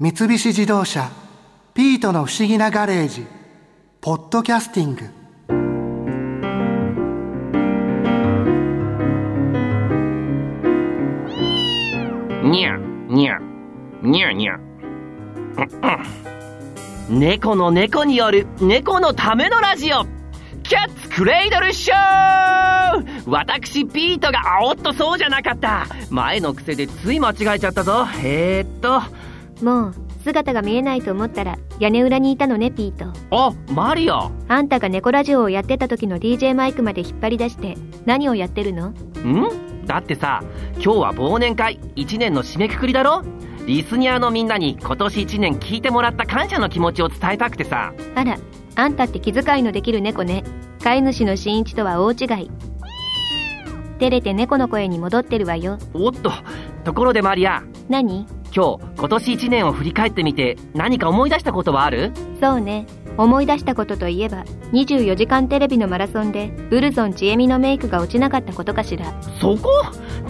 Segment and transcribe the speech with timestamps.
[0.00, 1.10] 三菱自動車
[1.74, 3.26] 「ピートの不思議なガレージ」
[4.00, 5.02] 「ポッドキャスティング」
[12.48, 12.76] にゃ
[13.08, 13.38] にゃ
[14.00, 14.56] にゃにゃ
[17.10, 20.06] 猫の猫による猫のためのラジオ。
[20.62, 21.98] キャッツクレイドルショー
[23.26, 25.86] 私ピートがあおっとそうじゃなかった。
[26.10, 28.06] 前の癖でつい間違えちゃったぞ。
[28.22, 29.02] えー、っと。
[29.62, 33.12] もう姿が見えないと思ったら屋根裏にいたのねピート。
[33.30, 34.30] あマリア。
[34.48, 38.88] あんたが猫ラジオをやってた時の DJ マイクまで引っ張り出して何をやってるの？
[38.88, 39.84] ん？
[39.86, 40.42] だってさ
[40.74, 43.22] 今日は忘年会1年の締めくくりだろ？
[43.66, 47.92] リスニアのみんなに今年1年聞いてもらった感謝の気持ちを伝えたくてさ。
[48.14, 48.38] あら
[48.76, 50.44] あんたって気遣いのできる猫ね。
[50.82, 52.50] 飼い主の新一とは大違い。
[53.98, 55.78] 照れて猫の声に戻ってるわよ。
[55.92, 56.30] おっと
[56.84, 57.64] ところでマリア。
[57.88, 58.26] 何？
[58.54, 62.12] 今日今年1年を振り返ってみて何か思い出したことはある？
[62.40, 62.86] そうね。
[63.16, 69.12] 思い出したことといえば24時間テレビのマラソンでウルゾンちえみのメイクが落ちなかったことかしら。
[69.40, 69.68] そこ？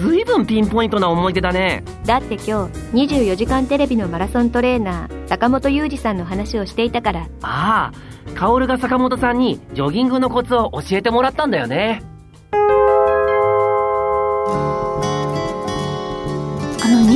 [0.00, 1.84] ずいぶんピンポイントな思い出だね。
[2.04, 7.28] だって今日24時間テレビのマラソントレーナー坂本裕二さんの話をしていたから。
[7.42, 12.02] ああ薫が坂本さんにジョギングのコツを教えてもらったんだよね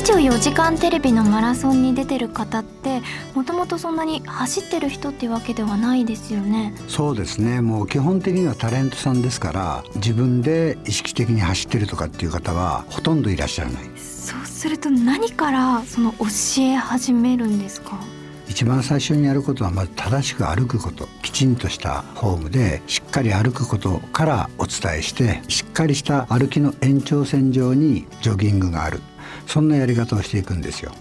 [0.00, 3.02] 24時間テレビのマラソンに出てる方って
[3.34, 6.74] もともとそんなに走ってる人っていうわけではないですよね。
[6.88, 7.60] そうですね。
[7.60, 13.82] もう基本的にはタレントさんですから自分で意識的に走ってるとかっていう方はほとんどいらっしゃらない。
[13.98, 16.26] そうすると何からその教
[16.62, 17.98] え始めるんですか？
[18.48, 21.08] 一番最初にやることはまず正しく歩くこと。
[21.22, 29.00] きちんとしたフォームでしっかり歩くことからお伝えしてしっかりした歩きの延長線上にジョギングがある
[29.46, 30.92] そんなやり方をしていくんですよ。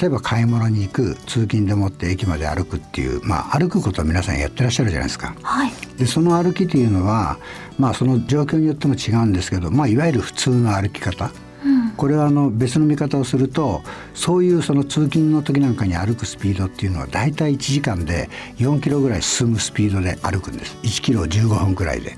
[0.00, 5.34] 例えば買い物に行く通勤でもって駅まで歩くっていうまあ歩くことは皆さんやってらっしゃるじゃないですか。
[5.42, 5.72] はい。
[5.98, 7.38] でその歩きというのは
[7.78, 11.32] まあその状況によっても違うんですけどまあいわゆる普通の歩き方。
[11.64, 11.90] うん。
[11.90, 13.82] これはあの別の見方をすると
[14.14, 20.76] そういうその通勤の時なんかに歩くスピードっていうのはだいたい1時間で4キロぐらい進むスピードで歩くんです。
[20.82, 22.16] 1キロ15分くらいで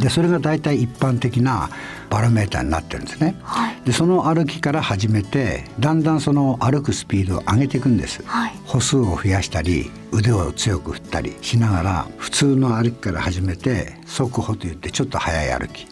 [0.00, 1.70] でそれがだいたい一般的な
[2.08, 3.36] バロメーターになってるんですね。
[3.42, 3.76] はい。
[3.84, 8.22] でその歩きから始めてだんだんその歩くスピードを上げていくんです。
[8.24, 8.52] はい。
[8.64, 15.86] 歩数を増やしたり腕を強く振ったりしながら普通の歩きから始めて速歩といってちょっと速い歩き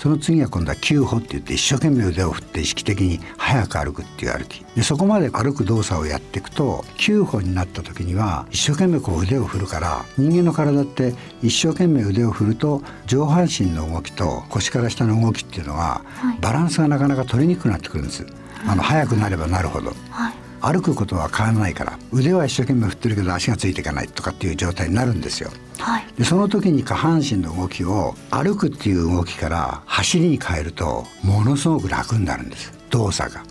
[0.00, 4.64] その次は今度は急歩って言って一生懸命腕を振って意識的に速く歩くっていう歩き。
[4.74, 11.12] でそこまで歩く動作をやっていくと急歩になった時には一生懸命こう腕を振るから人間の体って
[11.42, 16.38] 一生懸命腕を振ると上半身の動きと腰から下の動きっていうのははい。
[16.40, 18.24] バランスがなかなか取りにくくなってくるんです。
[18.66, 19.92] あの速くなればなるほど。
[20.08, 25.50] はい歩くことは変わらないから腕は一生懸命振ってるけど足がついていかないとかっていう状態になるんですよ。
[25.78, 26.06] はい。
[26.16, 32.72] でその時に下半身の動きを歩くっていう動きから走りに変えるとものすごく楽になるんです。
[32.90, 33.42] 動作が。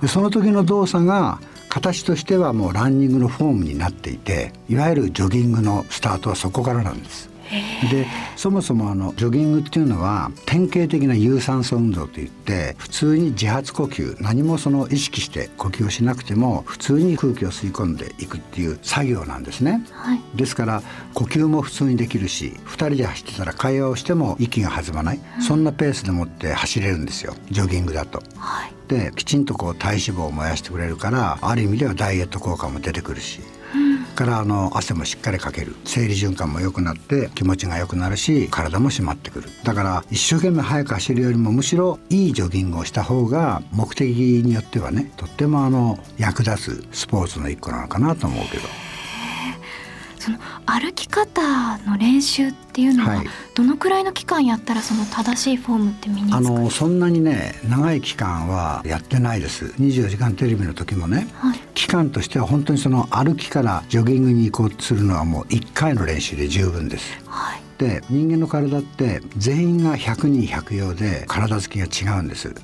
[0.00, 7.28] でその時の動作が形としてはもうランニングのフォームになっていていわゆるジョギングのスタートはそこからなんです
[7.90, 19.84] でそもそもあのジョギングっていうのは典型的な有酸素運動といって普通に自発呼吸何もその意識して呼吸をしなくても普通に空気を吸い込んでいくっていう作業なんですね。
[19.92, 20.82] はいですから
[21.14, 28.22] 呼吸も普通にできるし2人で走ってたら会話をしても息が弾まない、そんなペースでもって走れるんですよジョギングだと。
[28.36, 33.40] はいできちんとこう体脂肪を燃やしてくれるからある意味ではダイエット効果も出てくるし。
[34.18, 48.87] からあの汗もしっかりかける生理循環も良くなって気持ちが良くなるし体も締まってくるだから一生懸命速く走るよりもむしろいいジョギングをした方が目的によってはねとってもあの役立つスポーツの一個なのかなと思うけど。
[50.20, 53.26] その歩き方の練習っていうのは、はい。
[53.54, 59.66] どのくらいの期間やったらその正しいフォームって身につくあのそんなにね長い期間はやってないです。
[59.66, 61.58] 24時間テレビの時もねはい。
[61.74, 67.20] 期間としては本当にその歩きからジョギングに行こうとするのはもう1回の練習で十分です。
[67.26, 67.62] はい。
[67.78, 72.48] で人間の体って全員が100人100用で体つきが違うんです。
[72.48, 72.56] はい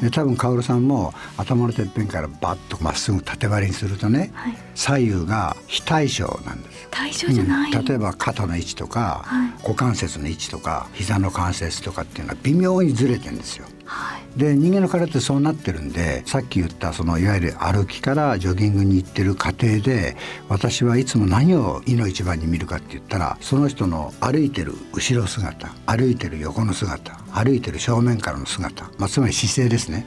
[0.00, 4.56] で多分薫さんも頭のてっぺんからバッとまっすぐ縦張りにするとねはい。
[4.74, 6.88] 左右が非対称なんです。
[6.90, 7.84] 対象じゃない、うん。
[7.84, 9.50] 例えば肩の位置とか、はい。
[9.62, 14.38] 股関節の位置とか膝の関節とかっていうのは微妙にずれてるんですよはい。
[14.38, 20.16] で人間の体ってそうなってるんでさっき言ったそのいわゆる歩きからジョギングに行ってる過程で
[20.48, 30.06] 私はいつも何をいの一番に見るかって言ったらその人の歩いてる後ろ姿歩いてる横の姿歩いてる正面からの姿、まあ、つまり姿勢ですね。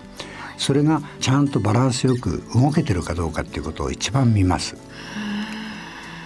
[0.58, 4.76] それがちゃんとバランスよく動けてるかどうかっていうことを一番見ます。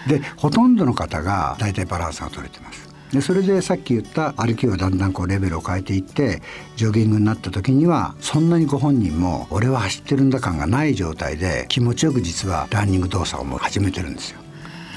[0.08, 6.42] でほとんどの方が大体バランスが取れてますでそれでさっき言った歩きをだんだんこうレベルを変えていって
[6.75, 14.45] ジョギングになった時にはそんなにご本人も俺は走ってるんだ感がない状態で気持ちよく実はランニング動作をもう始めてるんですよ。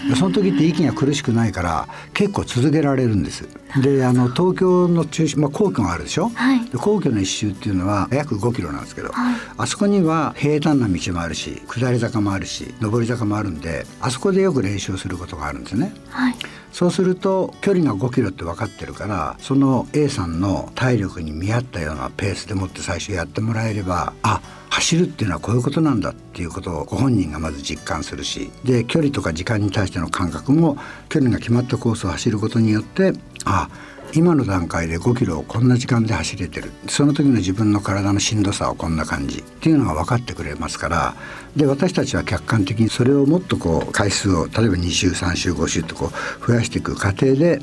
[0.08, 3.48] でその時って息が苦しくないから結構続けられるんです。
[3.82, 6.64] であの東京の中心、まあ、皇居があるでしょ、はい。
[6.64, 9.10] で皇居の一周っていうのは約5キロなんですけど、
[9.56, 15.92] あそこには平坦な道もあるし下り坂もあるし上り坂もあるんであそこでよく練習することがあるんですね。
[16.08, 16.34] はい。
[16.72, 30.76] そうすると距離が5キロって分かってるからその A さんの体力に見合ったようなペースでもって最初やってもらえればあ走るっていうのはこういうことなんだっていうことをご本人がまず実感するしで距離とか時間に対しての感覚も
[31.08, 33.12] 距離が決まったコースを走ることによって
[33.44, 33.68] あ
[34.14, 36.70] 今の段階で5キロをこんな時間で走れてる。
[36.88, 39.38] その時の自分の体のしんどさはこんな感じ。
[39.38, 41.14] っていうのが分かってくれますから。
[41.56, 46.10] で私たちは客観的にそれをもっとこう回数を例えば2週3週5週とこ
[46.42, 47.60] う増やしていく過程で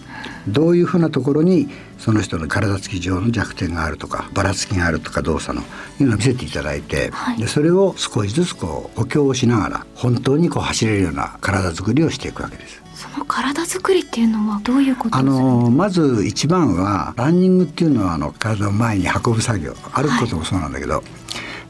[0.47, 5.63] どういうふうなところにその人の体つき上の弱点があるとかばらつきがあるとか動作の
[5.99, 7.37] いうのを見せていただいて、はい。
[7.37, 12.84] でそれを少しずつこう補強をしながら本当にこう走れるような体作りをしていくわけです。
[12.95, 19.73] その体作りっていうのはどういうことあのまず一番はランニングっていうのはあの体を前に運ぶ作業。
[19.93, 21.03] 歩くこともそうなんだけど、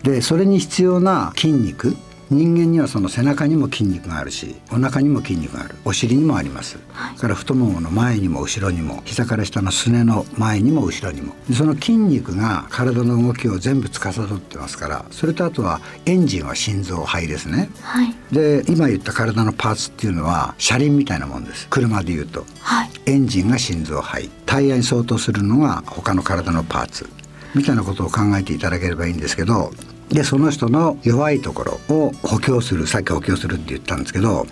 [0.03, 1.95] でそれに必要な筋肉
[2.29, 5.75] 人間にはその背中にも筋肉があるしお腹にも筋肉がある。
[5.85, 6.79] お尻にもあります、
[7.15, 11.35] それから太ももの前にも後ろにも膝から下のすねの前にも後ろにも。
[11.47, 17.69] でその筋肉が体の動きを全部司ってますからそれとあとはエンジンは心臓肺ですね。
[17.81, 18.15] はい。
[18.31, 21.67] で今言った体のパーツっていうのは車輪みたいなもんです。
[21.69, 22.45] 車で言うと。
[22.59, 22.89] はい。
[23.05, 24.29] エンジンが心臓肺。
[24.45, 27.07] タイヤに相当するのが他の体のパーツ。
[27.53, 29.71] みたいなことを考えていただければいいんですけど
[30.09, 34.45] でその人の弱いところを補強するさっき補強するって言ったんですけど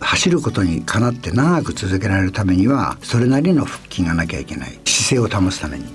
[0.00, 5.86] 走ることにかなって長く続けられるためにはそれなりの腹筋がなきゃいけない姿勢を保つために。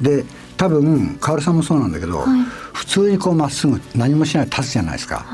[0.00, 0.24] で
[0.56, 2.24] 多分薫さんもそうなんだけど、
[2.72, 5.24] 普通にこうまっすぐ何もしないで立つじゃないですか。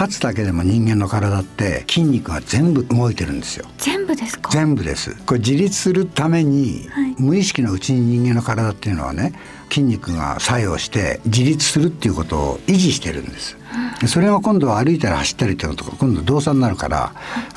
[0.00, 3.66] 立つだけでも人間の体って筋肉が全部動いてるんですよ。
[3.76, 4.50] 全部ですか？
[4.50, 5.14] 全部です。
[5.26, 7.14] これ自立するために、はい。
[7.18, 9.34] 無意識のうちに人間の体っていうのはね
[9.68, 13.56] 筋肉が作用して自立するっていうことを維持してるんです、
[14.00, 17.12] でそれが今度は歩いたり走ったりっていうのとか今度動作になるから、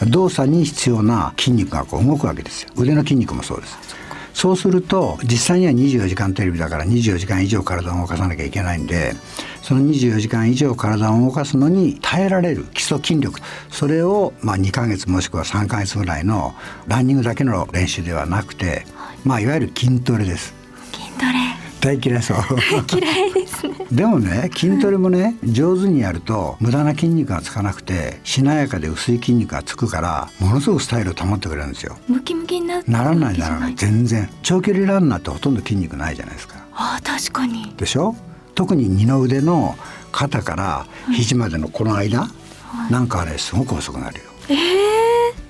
[0.08, 2.70] 動作に必要な筋肉がこう動くわけですよ。
[2.76, 3.78] 腕の筋肉もそうです
[4.34, 9.14] そうすると実際には24時間テレビだから24時間以上体を動かさなきゃいけないんで
[9.62, 13.40] その24時間以上体を動かすのに耐えられる基礎筋力
[13.70, 16.54] それをまあ2ヶ月もしくは3ヶ月ぐらいの
[16.88, 18.86] ランニングだけの練習ではなくて、
[19.24, 20.54] まあいわゆる筋トレです。
[20.92, 21.53] 筋トレ
[21.84, 22.38] 大嫌いそう。
[22.98, 23.74] 嫌いですね。
[23.92, 31.98] でもね筋トレもね上手にやると無駄な筋肉がつかなくてしなやかで薄い筋肉がつくからものすごくスタイルを保ってくれるんですよ。
[32.08, 33.74] ムキムキになならないならわない。
[33.76, 34.30] 全然。
[34.42, 36.56] 長距離ランナーってほとんど筋肉ないじゃないですか。
[36.74, 37.74] あー確かに。
[37.78, 38.16] でしょ？
[38.56, 39.76] 特に二の腕の
[40.12, 42.30] 肩から肘までのこの間、
[42.90, 44.24] なんかあれすごく細くなるよ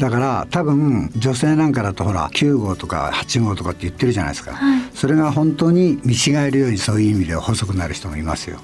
[0.03, 4.81] だから多分女性なんかだとほら9号とか8号とかって言ってるじゃないですか、はい。
[4.93, 8.57] それが本当に見違えるようにそういう意味では細くなる人もいますよ。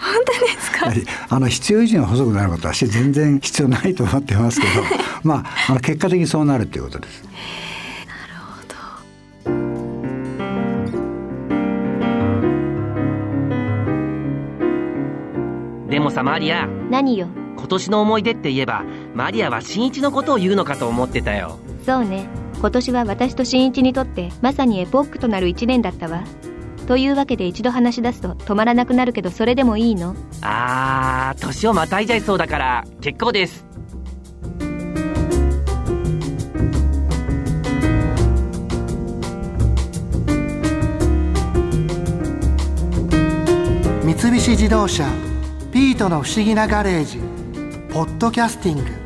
[0.00, 0.90] 本当ですか？
[1.28, 4.72] あの必要以上に細くなることは私全然必要ないと思ってますけど。
[5.22, 7.22] まああの結果的にそうなるっていうことです。
[15.88, 16.66] でもさマリア。
[16.90, 17.28] 何よ？
[17.56, 18.84] 今年の思い出って言えば
[19.16, 21.58] マリアは新一のことを言うのかと思ってたよ。
[21.86, 22.26] そうね。
[22.58, 26.22] 今年は私と新一にとってまさにエポックとなる一年だったわ。
[26.86, 30.14] というわけで一度話し出すと止まらなくなるけどそれでもいいの？
[30.42, 33.64] あー年をまたいじゃいそうだから結構です。
[44.04, 45.08] 三菱自動車
[45.72, 47.18] ピートの不思議なガレージ
[47.92, 49.05] ポッドキャスティング